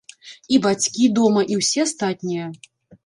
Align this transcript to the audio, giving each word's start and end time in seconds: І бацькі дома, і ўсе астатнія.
І 0.57 0.57
бацькі 0.63 1.09
дома, 1.19 1.41
і 1.53 1.59
ўсе 1.63 1.79
астатнія. 1.87 2.45